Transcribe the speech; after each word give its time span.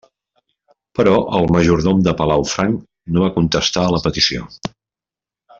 Però 0.99 1.11
el 1.39 1.45
majordom 1.57 2.01
de 2.09 2.15
palau 2.23 2.47
franc 2.53 2.83
no 3.17 3.25
va 3.27 3.31
contestar 3.39 3.87
a 3.91 3.95
la 3.97 4.05
petició. 4.11 4.49